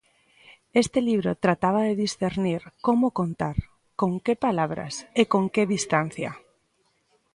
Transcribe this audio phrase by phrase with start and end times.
[0.83, 3.57] Este libro trataba de discernir como contar,
[3.99, 6.31] con que palabras e con que distancia.